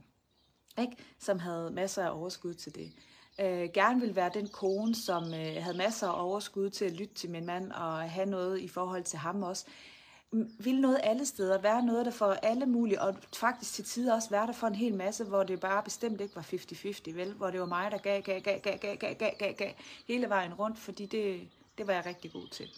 Ikke? 0.78 0.96
Som 1.18 1.38
havde 1.38 1.70
masser 1.70 2.04
af 2.04 2.18
overskud 2.18 2.54
til 2.54 2.74
det. 2.74 2.92
Øh, 3.40 3.68
gerne 3.74 4.00
vil 4.00 4.16
være 4.16 4.30
den 4.34 4.48
kone, 4.48 4.94
som 4.94 5.34
øh, 5.34 5.56
havde 5.62 5.76
masser 5.76 6.08
af 6.08 6.24
overskud 6.24 6.70
til 6.70 6.84
at 6.84 6.92
lytte 6.92 7.14
til 7.14 7.30
min 7.30 7.46
mand 7.46 7.72
og 7.72 8.10
have 8.10 8.26
noget 8.26 8.60
i 8.60 8.68
forhold 8.68 9.04
til 9.04 9.18
ham 9.18 9.42
også 9.42 9.66
vil 10.58 10.80
noget 10.80 11.00
alle 11.02 11.26
steder, 11.26 11.58
være 11.58 11.82
noget, 11.82 12.06
der 12.06 12.12
for 12.12 12.32
alle 12.32 12.66
mulige, 12.66 13.00
og 13.00 13.16
faktisk 13.36 13.72
til 13.74 13.84
tider 13.84 14.14
også 14.14 14.30
være 14.30 14.46
der 14.46 14.52
for 14.52 14.66
en 14.66 14.74
hel 14.74 14.94
masse, 14.94 15.24
hvor 15.24 15.42
det 15.42 15.60
bare 15.60 15.82
bestemt 15.82 16.20
ikke 16.20 16.36
var 16.36 16.42
50-50, 16.42 17.14
vel? 17.14 17.32
Hvor 17.32 17.50
det 17.50 17.60
var 17.60 17.66
mig, 17.66 17.90
der 17.90 17.98
gav, 17.98 18.22
gav, 18.22 18.40
gav, 18.40 18.60
gav, 18.60 18.78
gav, 18.78 18.96
gav, 18.96 19.14
gav, 19.14 19.34
gav, 19.38 19.54
gav 19.54 19.70
hele 20.08 20.28
vejen 20.28 20.54
rundt, 20.54 20.78
fordi 20.78 21.06
det, 21.06 21.48
det 21.78 21.86
var 21.86 21.92
jeg 21.92 22.06
rigtig 22.06 22.32
god 22.32 22.48
til. 22.48 22.68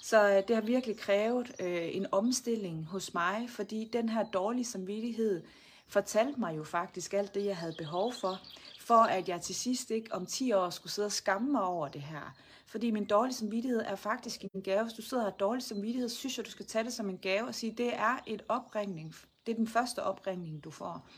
Så 0.00 0.28
øh, 0.28 0.48
det 0.48 0.56
har 0.56 0.62
virkelig 0.62 0.98
krævet 0.98 1.52
øh, 1.60 1.96
en 1.96 2.06
omstilling 2.12 2.86
hos 2.86 3.14
mig, 3.14 3.46
fordi 3.50 3.90
den 3.92 4.08
her 4.08 4.24
dårlige 4.24 4.64
samvittighed 4.64 5.42
fortalte 5.88 6.40
mig 6.40 6.56
jo 6.56 6.64
faktisk 6.64 7.14
alt 7.14 7.34
det, 7.34 7.44
jeg 7.44 7.56
havde 7.56 7.74
behov 7.78 8.12
for, 8.12 8.40
for 8.88 9.02
at 9.02 9.28
jeg 9.28 9.40
til 9.40 9.54
sidst 9.54 9.90
ikke 9.90 10.14
om 10.14 10.26
10 10.26 10.52
år 10.52 10.70
skulle 10.70 10.92
sidde 10.92 11.06
og 11.06 11.12
skamme 11.12 11.52
mig 11.52 11.62
over 11.62 11.88
det 11.88 12.00
her. 12.00 12.34
Fordi 12.66 12.90
min 12.90 13.04
dårlige 13.04 13.34
samvittighed 13.34 13.80
er 13.80 13.96
faktisk 13.96 14.44
en 14.54 14.62
gave. 14.62 14.82
Hvis 14.82 14.92
du 14.94 15.02
sidder 15.02 15.22
og 15.22 15.32
har 15.32 15.36
dårlig 15.36 15.62
samvittighed, 15.62 16.08
synes 16.08 16.38
jeg, 16.38 16.46
du 16.46 16.50
skal 16.50 16.66
tage 16.66 16.84
det 16.84 16.92
som 16.92 17.08
en 17.08 17.18
gave 17.18 17.46
og 17.46 17.54
sige, 17.54 17.74
det 17.78 17.94
er 17.94 18.18
et 18.26 18.42
opringning. 18.48 19.14
Det 19.46 19.52
er 19.52 19.56
den 19.56 19.68
første 19.68 20.02
opringning, 20.02 20.64
du 20.64 20.70
får. 20.70 21.08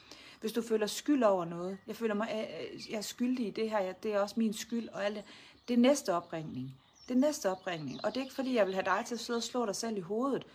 Hvis 0.40 0.52
du 0.52 0.62
føler 0.62 0.86
skyld 0.86 1.22
over 1.22 1.44
noget, 1.44 1.78
jeg 1.86 1.96
føler 1.96 2.14
mig, 2.14 2.28
øh, 2.34 2.40
øh, 2.40 2.90
jeg 2.90 2.96
er 2.96 3.02
skyldig 3.02 3.46
i 3.46 3.50
det 3.50 3.70
her, 3.70 3.92
det 3.92 4.14
er 4.14 4.20
også 4.20 4.34
min 4.38 4.52
skyld 4.52 4.88
og 4.88 5.04
alt 5.04 5.16
det. 5.16 5.24
Det 5.68 5.74
er 5.74 5.78
næste 5.78 6.14
opringning. 6.14 6.74
Det 7.08 7.14
er 7.14 7.18
næste 7.18 7.50
opringning. 7.50 8.04
Og 8.04 8.14
det 8.14 8.20
er 8.20 8.24
ikke 8.24 8.34
fordi, 8.34 8.54
jeg 8.54 8.66
vil 8.66 8.74
have 8.74 8.84
dig 8.84 9.02
til 9.06 9.14
at 9.14 9.20
sidde 9.20 9.36
og 9.36 9.42
slå 9.42 9.66
dig 9.66 9.76
selv 9.76 9.96
i 9.96 10.00
hovedet. 10.00 10.46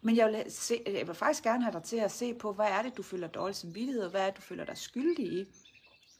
Men 0.00 0.16
jeg 0.16 0.26
vil, 0.26 0.44
se, 0.48 0.82
jeg 0.86 1.06
vil 1.06 1.14
faktisk 1.14 1.44
gerne 1.44 1.64
have 1.64 1.72
dig 1.72 1.82
til 1.82 1.96
at 1.96 2.10
se 2.10 2.34
på, 2.34 2.52
hvad 2.52 2.66
er 2.66 2.82
det, 2.82 2.96
du 2.96 3.02
føler 3.02 3.26
dårlig 3.26 3.56
samvittighed, 3.56 4.02
og 4.02 4.10
hvad 4.10 4.20
er 4.20 4.26
det, 4.26 4.36
du 4.36 4.42
føler 4.42 4.64
dig 4.64 4.78
skyldig 4.78 5.32
i. 5.32 5.46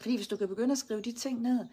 Fordi 0.03 0.17
hvis 0.17 0.29
du 0.29 0.37
kan 0.37 0.49
begynde 0.49 0.73
at 0.73 0.79
skrive 0.79 1.01
de 1.01 1.13
ting 1.13 1.43
ned, 1.43 1.67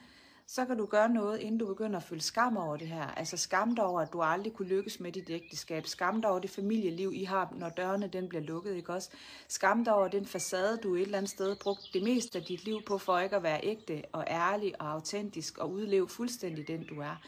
så 0.48 0.66
kan 0.66 0.78
du 0.78 0.86
gøre 0.86 1.10
noget, 1.10 1.40
inden 1.40 1.58
du 1.58 1.66
begynder 1.66 1.98
at 1.98 2.04
føle 2.04 2.22
skam 2.22 2.58
over 2.58 2.78
det 2.78 2.88
her. 2.88 3.06
Altså 3.06 3.38
skam 3.38 3.76
dig 3.76 3.86
over, 3.86 4.02
at 4.02 4.14
du 4.14 4.22
aldrig 4.22 4.54
kunne 4.54 4.68
lykkes 4.68 5.00
med 5.00 5.12
dit 5.12 5.30
ægteskab. 5.30 5.88
Skam 5.88 6.22
dig 6.22 6.30
over 6.30 6.40
det 6.40 6.50
familieliv, 6.50 7.12
I 7.16 7.24
har, 7.24 7.54
når 7.58 7.70
dørene 7.70 8.08
den 8.08 8.30
bliver 8.30 8.42
lukket, 8.42 8.76
ikke 8.76 8.94
også? 8.94 9.10
Skam 9.48 9.86
dig 9.86 9.94
over 9.94 10.08
den 10.08 10.26
facade, 10.26 10.78
du 10.78 10.96
et 10.96 11.02
eller 11.02 11.18
andet 11.18 11.32
sted 11.32 11.56
brugt 11.56 11.90
det 11.94 12.04
meste 12.04 12.40
af 12.40 12.46
dit 12.46 12.66
liv 12.66 12.82
på, 12.88 12.98
for 12.98 13.20
ikke 13.20 13.36
at 13.36 13.44
være 13.44 13.60
ægte 13.64 14.02
og 14.12 14.26
ærlig 14.28 14.82
og 14.82 14.92
autentisk 14.92 15.58
og 15.58 15.72
udleve 15.72 16.10
fuldstændig 16.10 16.68
den, 16.68 16.86
du 16.86 17.00
er. 17.00 17.22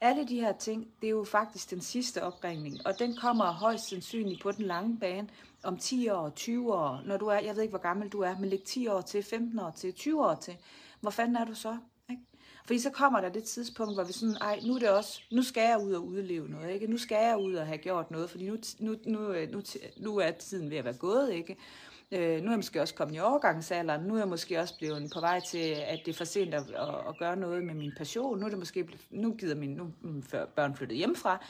Alle 0.00 0.28
de 0.28 0.40
her 0.40 0.52
ting, 0.52 0.88
det 1.00 1.06
er 1.06 1.10
jo 1.10 1.24
faktisk 1.24 1.70
den 1.70 1.80
sidste 1.80 2.22
opringning, 2.22 2.86
og 2.86 2.98
den 2.98 3.16
kommer 3.16 3.44
højst 3.44 3.88
sandsynligt 3.88 4.42
på 4.42 4.52
den 4.52 4.64
lange 4.64 4.98
bane 4.98 5.28
om 5.62 5.78
10 5.78 6.08
år, 6.08 6.30
20 6.30 6.74
år, 6.74 7.02
når 7.06 7.16
du 7.16 7.26
er, 7.26 7.38
jeg 7.38 7.54
ved 7.54 7.62
ikke, 7.62 7.72
hvor 7.72 7.82
gammel 7.82 8.08
du 8.08 8.20
er, 8.20 8.38
men 8.38 8.50
læg 8.50 8.62
10 8.62 8.86
år 8.86 9.00
til, 9.00 9.22
15 9.22 9.58
år 9.58 9.70
til, 9.70 9.92
20 9.92 10.26
år 10.26 10.34
til. 10.34 10.56
Hvor 11.00 11.10
fanden 11.10 11.36
er 11.36 11.44
du 11.44 11.54
så? 11.54 11.76
Ikke? 12.10 12.22
Fordi 12.64 12.78
så 12.78 12.90
kommer 12.90 13.20
der 13.20 13.28
det 13.28 13.44
tidspunkt, 13.44 13.96
hvor 13.96 14.04
vi 14.04 14.12
sådan, 14.12 14.36
ej, 14.40 14.60
nu 14.66 14.74
er 14.74 14.78
det 14.78 14.90
også, 14.90 15.22
nu 15.32 15.42
skal 15.42 15.62
jeg 15.62 15.82
ud 15.86 15.92
og 15.92 16.06
udleve 16.06 16.48
noget, 16.48 16.70
ikke? 16.70 16.86
Nu 16.86 16.98
skal 16.98 17.24
jeg 17.24 17.38
ud 17.38 17.54
og 17.54 17.66
have 17.66 17.78
gjort 17.78 18.10
noget, 18.10 18.30
fordi 18.30 18.48
nu, 18.48 18.56
nu, 18.78 18.96
nu, 19.06 19.18
nu, 19.52 19.62
nu 19.96 20.16
er 20.16 20.30
tiden 20.30 20.70
ved 20.70 20.76
at 20.76 20.84
være 20.84 20.94
gået, 20.94 21.32
ikke? 21.32 21.56
Øh, 22.12 22.40
nu 22.40 22.46
er 22.46 22.50
jeg 22.50 22.58
måske 22.58 22.80
også 22.80 22.94
kommet 22.94 23.16
i 23.16 23.20
overgangsalderen. 23.20 24.02
Nu 24.02 24.14
er 24.14 24.18
jeg 24.18 24.28
måske 24.28 24.60
også 24.60 24.78
blevet 24.78 25.10
på 25.14 25.20
vej 25.20 25.40
til, 25.40 25.58
at 25.58 26.00
det 26.04 26.12
er 26.12 26.16
for 26.16 26.24
sent 26.24 26.54
at, 26.54 26.70
at, 26.70 26.94
at 27.08 27.18
gøre 27.18 27.36
noget 27.36 27.64
med 27.64 27.74
min 27.74 27.92
passion. 27.96 28.38
Nu 28.38 28.46
er 28.46 28.50
det 28.50 28.58
måske, 28.58 28.88
nu 29.10 29.34
gider 29.34 29.54
min, 29.54 29.70
nu 29.70 29.90
mm, 30.00 30.22
før 30.22 30.46
børn 30.46 30.76
flyttet 30.76 30.98
hjemmefra. 30.98 31.44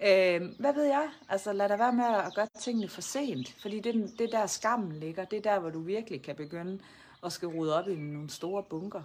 Øh, 0.00 0.42
hvad 0.58 0.74
ved 0.74 0.84
jeg? 0.84 1.08
Altså 1.28 1.52
lad 1.52 1.68
dig 1.68 1.78
være 1.78 1.92
med 1.92 2.04
at 2.04 2.34
gøre 2.34 2.48
tingene 2.60 2.88
for 2.88 3.00
sent. 3.00 3.48
Fordi 3.48 3.80
det, 3.80 4.18
det 4.18 4.32
der 4.32 4.46
skammen 4.46 4.92
ligger, 4.92 5.24
det 5.24 5.36
er 5.36 5.42
der, 5.42 5.58
hvor 5.58 5.70
du 5.70 5.80
virkelig 5.80 6.22
kan 6.22 6.36
begynde 6.36 6.78
at 7.24 7.32
skal 7.32 7.48
rode 7.48 7.78
op 7.78 7.88
i 7.88 7.94
nogle 7.94 8.30
store 8.30 8.62
bunker. 8.62 9.02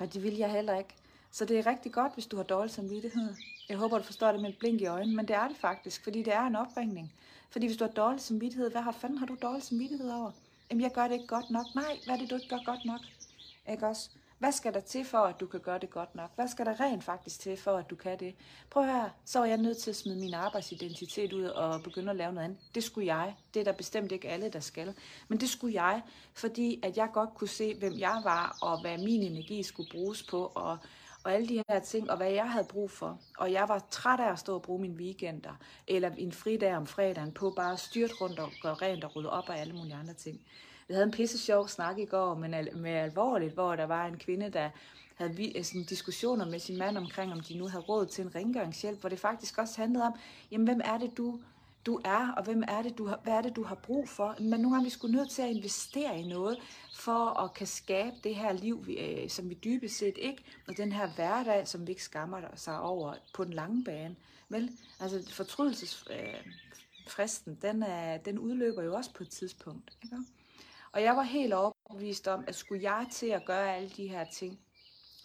Og 0.00 0.14
det 0.14 0.22
vil 0.22 0.36
jeg 0.36 0.50
heller 0.50 0.78
ikke. 0.78 0.94
Så 1.30 1.44
det 1.44 1.58
er 1.58 1.66
rigtig 1.66 1.92
godt, 1.92 2.14
hvis 2.14 2.26
du 2.26 2.36
har 2.36 2.42
dårlig 2.42 2.70
samvittighed. 2.70 3.34
Jeg 3.68 3.76
håber, 3.76 3.98
du 3.98 4.04
forstår 4.04 4.32
det 4.32 4.40
med 4.40 4.50
et 4.50 4.58
blink 4.58 4.80
i 4.80 4.86
øjnene, 4.86 5.16
men 5.16 5.28
det 5.28 5.36
er 5.36 5.48
det 5.48 5.56
faktisk, 5.56 6.04
fordi 6.04 6.22
det 6.22 6.34
er 6.34 6.46
en 6.46 6.56
opringning. 6.56 7.12
Fordi 7.52 7.66
hvis 7.66 7.76
du 7.76 7.84
har 7.84 7.92
dårlig 7.92 8.20
samvittighed, 8.20 8.70
hvad 8.70 8.82
har 8.82 8.92
fanden 8.92 9.18
har 9.18 9.26
du 9.26 9.36
dårlig 9.42 9.62
samvittighed 9.62 10.10
over? 10.10 10.30
Jamen, 10.70 10.82
jeg 10.82 10.90
gør 10.90 11.08
det 11.08 11.14
ikke 11.14 11.26
godt 11.26 11.50
nok. 11.50 11.66
Nej, 11.74 11.98
hvad 12.04 12.14
er 12.14 12.18
det, 12.18 12.30
du 12.30 12.34
ikke 12.34 12.48
gør 12.48 12.64
godt 12.64 12.84
nok? 12.84 13.00
Ikke 13.70 13.86
også? 13.86 14.10
Hvad 14.38 14.52
skal 14.52 14.74
der 14.74 14.80
til 14.80 15.04
for, 15.04 15.18
at 15.18 15.40
du 15.40 15.46
kan 15.46 15.60
gøre 15.60 15.78
det 15.78 15.90
godt 15.90 16.14
nok? 16.14 16.30
Hvad 16.34 16.48
skal 16.48 16.66
der 16.66 16.80
rent 16.80 17.04
faktisk 17.04 17.40
til 17.40 17.56
for, 17.56 17.76
at 17.76 17.90
du 17.90 17.96
kan 17.96 18.20
det? 18.20 18.34
Prøv 18.70 18.84
her, 18.84 19.08
så 19.24 19.40
er 19.40 19.44
jeg 19.44 19.56
nødt 19.56 19.78
til 19.78 19.90
at 19.90 19.96
smide 19.96 20.18
min 20.18 20.34
arbejdsidentitet 20.34 21.32
ud 21.32 21.44
og 21.44 21.82
begynde 21.82 22.10
at 22.10 22.16
lave 22.16 22.32
noget 22.32 22.44
andet. 22.44 22.58
Det 22.74 22.84
skulle 22.84 23.06
jeg. 23.16 23.34
Det 23.54 23.60
er 23.60 23.64
der 23.64 23.72
bestemt 23.72 24.12
ikke 24.12 24.28
alle, 24.28 24.48
der 24.48 24.60
skal. 24.60 24.94
Men 25.28 25.40
det 25.40 25.48
skulle 25.48 25.82
jeg, 25.82 26.02
fordi 26.34 26.80
at 26.82 26.96
jeg 26.96 27.08
godt 27.12 27.34
kunne 27.34 27.48
se, 27.48 27.74
hvem 27.74 27.98
jeg 27.98 28.20
var, 28.24 28.58
og 28.62 28.80
hvad 28.80 28.98
min 28.98 29.22
energi 29.22 29.62
skulle 29.62 29.90
bruges 29.90 30.22
på, 30.22 30.52
og 30.54 30.78
og 31.24 31.32
alle 31.32 31.48
de 31.48 31.62
her 31.68 31.80
ting, 31.80 32.10
og 32.10 32.16
hvad 32.16 32.30
jeg 32.30 32.50
havde 32.50 32.66
brug 32.68 32.90
for. 32.90 33.18
Og 33.38 33.52
jeg 33.52 33.68
var 33.68 33.86
træt 33.90 34.20
af 34.20 34.32
at 34.32 34.38
stå 34.38 34.54
og 34.54 34.62
bruge 34.62 34.80
mine 34.80 34.94
weekender, 34.94 35.56
eller 35.88 36.10
en 36.18 36.32
fridag 36.32 36.76
om 36.76 36.86
fredagen, 36.86 37.32
på 37.32 37.52
bare 37.56 37.72
at 37.72 37.80
styrt 37.80 38.20
rundt 38.20 38.38
og 38.38 38.52
gøre 38.62 38.74
rent 38.74 39.04
og 39.04 39.16
rydde 39.16 39.30
op 39.30 39.48
og 39.48 39.58
alle 39.58 39.74
mulige 39.74 39.94
andre 39.94 40.14
ting. 40.14 40.40
Vi 40.88 40.94
havde 40.94 41.04
en 41.04 41.10
pisse 41.10 41.38
sjov 41.38 41.68
snak 41.68 41.98
i 41.98 42.04
går, 42.04 42.34
men 42.34 42.68
med 42.74 42.90
alvorligt, 42.90 43.54
hvor 43.54 43.76
der 43.76 43.84
var 43.84 44.06
en 44.06 44.18
kvinde, 44.18 44.50
der 44.50 44.70
havde 45.16 45.36
vi, 45.36 45.52
øh, 45.56 45.64
sådan 45.64 45.84
diskussioner 45.84 46.44
med 46.44 46.58
sin 46.58 46.78
mand 46.78 46.98
omkring, 46.98 47.32
om 47.32 47.40
de 47.40 47.58
nu 47.58 47.68
havde 47.68 47.84
råd 47.84 48.06
til 48.06 48.24
en 48.24 48.34
rengøringshjælp, 48.34 49.00
hvor 49.00 49.08
det 49.08 49.20
faktisk 49.20 49.58
også 49.58 49.80
handlede 49.80 50.04
om, 50.04 50.12
jamen 50.50 50.66
hvem 50.66 50.80
er 50.84 50.98
det, 50.98 51.16
du 51.16 51.40
du 51.86 52.00
er, 52.04 52.32
og 52.36 52.44
hvem 52.44 52.62
er 52.68 52.82
det, 52.82 52.98
du 52.98 53.06
har, 53.06 53.20
hvad 53.24 53.32
er 53.32 53.40
det, 53.40 53.56
du 53.56 53.64
har 53.64 53.74
brug 53.74 54.08
for. 54.08 54.36
Men 54.40 54.60
nogle 54.60 54.70
gange 54.70 54.78
er 54.78 54.84
vi 54.84 54.90
sgu 54.90 55.08
nødt 55.08 55.30
til 55.30 55.42
at 55.42 55.50
investere 55.50 56.20
i 56.20 56.28
noget, 56.28 56.58
for 56.94 57.40
at 57.40 57.54
kan 57.54 57.66
skabe 57.66 58.16
det 58.24 58.34
her 58.34 58.52
liv, 58.52 58.86
vi, 58.86 58.98
øh, 58.98 59.30
som 59.30 59.50
vi 59.50 59.54
dybest 59.54 59.98
set 59.98 60.18
ikke, 60.18 60.44
og 60.68 60.76
den 60.76 60.92
her 60.92 61.08
hverdag, 61.14 61.68
som 61.68 61.86
vi 61.86 61.92
ikke 61.92 62.04
skammer 62.04 62.40
sig 62.54 62.80
over 62.80 63.14
på 63.34 63.44
den 63.44 63.52
lange 63.52 63.84
bane. 63.84 64.16
Vel, 64.48 64.70
altså 65.00 65.34
fortrydelsesfristen, 65.34 67.52
øh, 67.52 67.62
den, 67.62 67.82
er, 67.82 68.18
den 68.18 68.38
udløber 68.38 68.82
jo 68.82 68.94
også 68.94 69.14
på 69.14 69.22
et 69.22 69.30
tidspunkt. 69.30 69.98
Ikke? 70.02 70.16
Og 70.92 71.02
jeg 71.02 71.16
var 71.16 71.22
helt 71.22 71.52
overbevist 71.52 72.28
om, 72.28 72.44
at 72.46 72.54
skulle 72.54 72.82
jeg 72.82 73.06
til 73.12 73.26
at 73.26 73.44
gøre 73.44 73.76
alle 73.76 73.88
de 73.88 74.08
her 74.08 74.24
ting, 74.32 74.58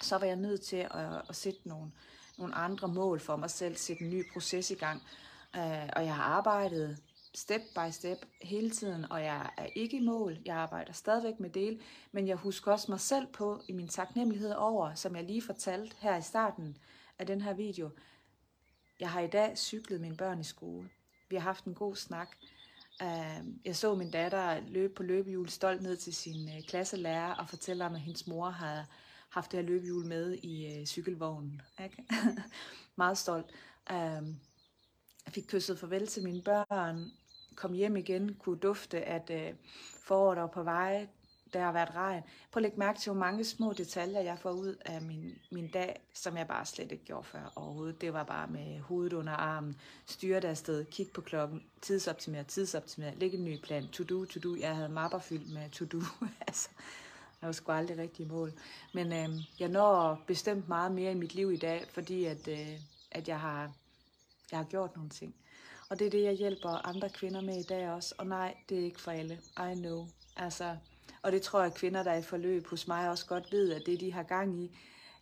så 0.02 0.18
var 0.18 0.26
jeg 0.26 0.36
nødt 0.36 0.62
til 0.62 0.88
at, 0.92 1.22
at 1.30 1.36
sætte 1.36 1.60
nogle, 1.66 1.92
nogle 2.38 2.56
andre 2.56 2.88
mål 2.88 3.20
for 3.20 3.36
mig 3.36 3.50
selv, 3.50 3.76
sætte 3.76 4.04
en 4.04 4.10
ny 4.10 4.32
proces 4.34 4.72
i 4.72 4.76
gang, 4.76 5.02
Øh, 5.56 5.90
og 5.96 6.06
jeg 6.06 6.16
har 6.16 6.24
arbejdet 6.24 6.98
step 7.36 7.62
by 7.76 7.92
step 7.92 8.26
hele 8.42 8.70
tiden, 8.70 9.12
og 9.12 9.24
jeg 9.24 9.50
er 9.58 9.68
ikke 9.76 9.98
i 9.98 10.06
mål. 10.06 10.38
Jeg 10.46 10.56
arbejder 10.56 10.94
stadigvæk 10.94 11.40
med 11.40 11.50
del, 11.50 11.82
men 12.12 12.28
jeg 12.28 12.36
husker 12.36 12.72
også 12.72 12.92
mig 12.92 13.00
selv 13.00 13.28
på 13.34 13.62
i 13.68 13.72
min 13.72 13.88
taknemmelighed 13.88 14.54
over, 14.54 14.94
som 14.94 15.16
jeg 15.16 15.24
lige 15.24 15.42
fortalte 15.42 15.96
her 16.00 16.18
i 16.18 16.22
starten 16.22 16.78
af 17.20 17.28
den 17.28 17.42
her 17.42 17.54
video. 17.54 17.90
Jeg 19.00 19.10
har 19.10 19.22
i 19.22 19.28
dag 19.28 19.58
cyklet 19.58 20.02
mine 20.02 20.18
børn 20.18 20.40
i 20.40 20.44
skole. 20.44 20.90
Vi 21.30 21.36
har 21.36 21.44
haft 21.44 21.66
en 21.66 21.74
god 21.74 21.96
snak. 21.96 22.36
Øh, 23.02 23.46
jeg 23.66 23.76
så 23.76 23.96
min 23.96 24.12
datter 24.12 24.60
løbe 24.68 24.94
på 24.94 25.04
løbehjul 25.04 25.50
stolt 25.50 25.82
ned 25.82 25.98
til 25.98 26.16
sin 26.16 26.50
øh, 26.50 26.64
klasselærer 26.68 27.34
og 27.34 27.50
fortælle 27.50 27.86
om, 27.86 27.96
at 27.96 28.02
hendes 28.02 28.28
mor 28.28 28.50
havde 28.50 28.86
haft 29.30 29.52
det 29.52 29.60
her 29.60 29.68
løbehjul 29.68 30.06
med 30.06 30.34
i 30.34 30.80
øh, 30.80 30.86
cykelvognen. 30.86 31.62
Ikke? 31.84 32.04
Meget 32.96 33.18
stolt. 33.18 33.46
Jeg 35.28 35.34
fik 35.34 35.48
kysset 35.48 35.80
farvel 35.80 36.08
til 36.08 36.24
mine 36.24 36.42
børn, 36.42 37.12
kom 37.56 37.74
hjem 37.74 37.98
igen, 37.98 38.34
kunne 38.34 38.58
dufte, 38.60 39.02
at 39.02 39.30
øh, 39.30 39.54
foråret 40.04 40.38
var 40.38 40.48
på 40.48 40.64
vej, 40.64 41.08
der 41.54 41.60
har 41.60 41.72
været 41.72 41.96
regn. 41.96 42.24
Prøv 42.52 42.60
at 42.60 42.62
lægge 42.62 42.80
mærke 42.80 43.00
til, 43.00 43.12
hvor 43.12 43.20
mange 43.20 43.44
små 43.44 43.74
detaljer, 43.74 44.22
jeg 44.22 44.40
får 44.40 44.52
ud 44.52 44.76
af 44.86 45.02
min, 45.02 45.38
min 45.52 45.68
dag, 45.68 46.02
som 46.14 46.38
jeg 46.38 46.48
bare 46.48 46.66
slet 46.66 46.92
ikke 46.92 47.06
gjorde 47.06 47.24
før 47.24 47.52
overhovedet. 47.56 48.02
Det 48.02 48.14
var 48.14 48.24
bare 48.24 48.48
med 48.48 48.80
hovedet 48.80 49.14
under 49.14 49.34
armen, 49.34 49.76
styre 50.06 50.40
der 50.40 50.50
afsted, 50.50 50.86
kigge 50.86 51.12
på 51.12 51.22
klokken, 51.22 51.64
tidsoptimere, 51.82 52.44
tidsoptimere, 52.44 53.16
lægge 53.16 53.38
en 53.38 53.46
ny 53.46 53.60
plan, 53.64 53.88
to 53.88 54.04
do, 54.04 54.26
to 54.26 54.40
do. 54.40 54.56
Jeg 54.60 54.76
havde 54.76 54.90
mapper 54.90 55.20
fyldt 55.20 55.54
med 55.54 55.70
to 55.70 55.86
do. 55.86 56.02
altså, 56.48 56.70
jeg 57.42 57.48
var 57.48 57.54
sgu 57.54 57.72
aldrig 57.72 57.98
rigtig 57.98 58.26
i 58.26 58.30
mål. 58.30 58.54
Men 58.94 59.14
øh, 59.14 59.44
jeg 59.60 59.70
når 59.70 60.24
bestemt 60.28 60.68
meget 60.68 60.92
mere 60.92 61.12
i 61.12 61.16
mit 61.16 61.36
liv 61.36 61.52
i 61.52 61.58
dag, 61.58 61.86
fordi 61.90 62.26
at, 62.26 62.48
øh, 62.48 62.80
at 63.12 63.28
jeg 63.28 63.40
har 63.40 63.72
jeg 64.52 64.60
har 64.60 64.66
gjort 64.66 64.96
nogle 64.96 65.10
ting. 65.10 65.36
Og 65.90 66.00
det 66.00 66.08
er 66.08 66.12
det, 66.12 66.24
jeg 66.24 66.34
hjælper 66.34 66.70
andre 66.70 67.10
kvinder 67.10 67.42
med 67.42 67.58
i 67.60 67.64
dag 67.64 67.90
også. 67.90 68.16
Og 68.18 68.28
nej, 68.28 68.58
det 68.70 68.80
er 68.80 68.84
ikke 68.84 69.02
for 69.02 69.12
alle. 69.12 69.40
I 69.72 69.76
know. 69.76 70.08
Altså, 70.36 70.78
og 71.22 71.32
det 71.32 71.42
tror 71.42 71.60
jeg, 71.60 71.68
at 71.68 71.78
kvinder, 71.78 72.04
der 72.04 72.12
er 72.12 72.18
i 72.18 72.22
forløb 72.22 72.68
hos 72.68 72.88
mig, 72.88 73.10
også 73.10 73.26
godt 73.26 73.52
ved, 73.52 73.74
at 73.74 73.82
det, 73.86 74.00
de 74.00 74.14
har 74.14 74.24
gang 74.24 74.64
i, 74.64 74.78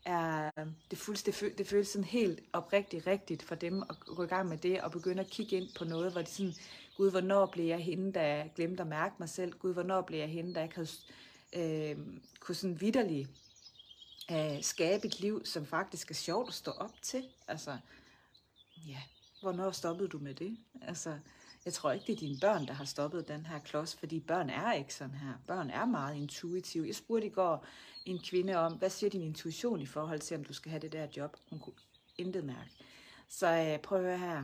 er, 0.06 0.52
det, 0.92 0.98
fuldstændig, 0.98 1.58
det 1.58 1.68
føles 1.68 1.88
sådan 1.88 2.04
helt 2.04 2.40
oprigtigt 2.54 3.08
rigtigt 3.08 3.44
for 3.44 3.56
dem 3.56 3.82
at 3.82 4.00
gå 4.00 4.24
i 4.24 4.28
gang 4.28 4.50
med 4.50 4.58
det, 4.58 4.82
og 4.82 4.92
begynde 4.92 5.22
at 5.22 5.30
kigge 5.30 5.58
ind 5.58 5.70
på 5.78 5.86
noget, 5.86 6.12
hvor 6.12 6.22
de 6.22 6.30
sådan, 6.30 6.54
gud, 6.98 7.12
hvornår 7.12 7.46
blev 7.46 7.66
jeg 7.66 7.80
hende, 7.80 8.14
der 8.14 8.48
glemte 8.56 8.82
at 8.82 8.88
mærke 8.88 9.16
mig 9.20 9.30
selv? 9.30 9.54
Gud, 9.54 9.74
hvornår 9.74 10.02
blev 10.02 10.20
jeg 10.20 10.30
hende, 10.30 10.54
der 10.54 10.64
ikke 10.64 10.76
havde 10.76 10.90
øh, 11.54 11.98
kunne 12.40 12.56
sådan 12.56 12.82
vidderligt 12.82 13.30
øh, 14.32 14.64
skabe 14.64 15.08
et 15.08 15.20
liv, 15.20 15.46
som 15.46 15.66
faktisk 15.66 16.12
er 16.12 16.16
sjovt 16.16 16.48
at 16.48 16.54
stå 16.54 16.72
op 16.72 17.02
til? 17.02 17.24
Altså, 17.48 17.78
ja, 18.88 19.02
Hvornår 19.46 19.72
stoppede 19.72 20.10
du 20.10 20.18
med 20.18 20.34
det? 20.34 20.58
Altså, 20.82 21.20
jeg 21.66 21.74
tror 21.74 21.92
ikke, 21.92 22.08
det 22.08 22.14
er 22.14 22.18
dine 22.18 22.38
børn, 22.42 22.68
der 22.68 22.74
har 22.74 22.86
stoppet 22.86 23.28
den 23.28 23.46
her 23.46 23.60
klods, 23.60 23.96
fordi 23.96 24.20
børn 24.20 24.50
er 24.50 24.74
ikke 24.74 24.94
sådan 24.94 25.16
her. 25.16 25.34
Børn 25.48 25.70
er 25.70 25.86
meget 25.86 26.16
intuitive. 26.16 26.88
Jeg 26.88 26.96
spurgte 26.96 27.28
i 27.28 27.30
går 27.30 27.66
en 28.06 28.20
kvinde 28.20 28.56
om, 28.56 28.74
hvad 28.74 28.90
siger 28.90 29.10
din 29.10 29.22
intuition 29.22 29.82
i 29.82 29.86
forhold 29.86 30.20
til, 30.20 30.38
om 30.38 30.44
du 30.44 30.54
skal 30.54 30.70
have 30.70 30.80
det 30.82 30.92
der 30.92 31.08
job? 31.18 31.38
Hun 31.50 31.60
kunne 31.60 31.74
intet 32.18 32.44
mærke. 32.44 32.70
Så 33.30 33.48
øh, 33.48 33.80
prøv 33.80 33.98
at 33.98 34.04
høre 34.06 34.18
her. 34.18 34.44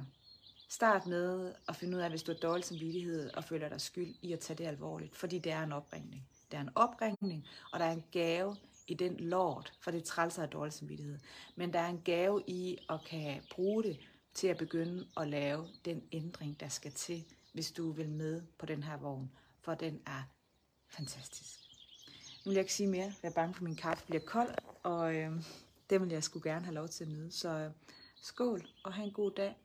Start 0.69 1.07
med 1.07 1.53
at 1.67 1.75
finde 1.75 1.97
ud 1.97 2.01
af, 2.01 2.09
hvis 2.09 2.23
du 2.23 2.31
har 2.31 2.39
dårlig 2.39 2.65
samvittighed 2.65 3.29
og 3.33 3.43
føler 3.43 3.69
dig 3.69 3.81
skyld 3.81 4.15
i 4.21 4.33
at 4.33 4.39
tage 4.39 4.57
det 4.57 4.65
alvorligt, 4.65 5.15
fordi 5.15 5.39
det 5.39 5.51
er 5.51 5.63
en 5.63 5.71
opringning. 5.71 6.27
Det 6.51 6.57
er 6.57 6.61
en 6.61 6.71
opringning, 6.75 7.47
og 7.71 7.79
der 7.79 7.85
er 7.85 7.91
en 7.91 8.03
gave 8.11 8.55
i 8.87 8.93
den 8.93 9.17
lort, 9.17 9.73
for 9.79 9.91
det 9.91 10.03
trælser 10.03 10.43
af 10.43 10.49
dårlig 10.49 10.73
samvittighed. 10.73 11.19
Men 11.55 11.73
der 11.73 11.79
er 11.79 11.89
en 11.89 12.01
gave 12.05 12.43
i 12.47 12.77
at 12.89 12.99
kan 13.09 13.41
bruge 13.51 13.83
det 13.83 13.99
til 14.33 14.47
at 14.47 14.57
begynde 14.57 15.07
at 15.17 15.27
lave 15.27 15.67
den 15.85 16.03
ændring, 16.11 16.59
der 16.59 16.67
skal 16.67 16.91
til, 16.91 17.23
hvis 17.53 17.71
du 17.71 17.91
vil 17.91 18.09
med 18.09 18.41
på 18.57 18.65
den 18.65 18.83
her 18.83 18.97
vogn, 18.97 19.31
for 19.61 19.73
den 19.73 20.01
er 20.05 20.23
fantastisk. 20.89 21.59
Nu 22.45 22.49
vil 22.49 22.55
jeg 22.55 22.61
ikke 22.61 22.73
sige 22.73 22.89
mere, 22.89 23.13
jeg 23.23 23.29
er 23.29 23.33
bange 23.33 23.53
for, 23.53 23.59
at 23.59 23.63
min 23.63 23.75
kaffe 23.75 24.05
bliver 24.05 24.21
kold, 24.25 24.55
og 24.83 25.15
øh, 25.15 25.31
det 25.89 26.01
vil 26.01 26.09
jeg 26.09 26.23
skulle 26.23 26.51
gerne 26.51 26.65
have 26.65 26.75
lov 26.75 26.87
til 26.87 27.03
at 27.03 27.09
nyde. 27.09 27.31
Så 27.31 27.49
øh, 27.49 27.71
skål, 28.21 28.67
og 28.83 28.93
have 28.93 29.07
en 29.07 29.13
god 29.13 29.31
dag. 29.31 29.57